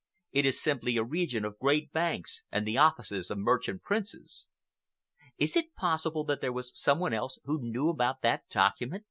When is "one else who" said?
6.97-7.61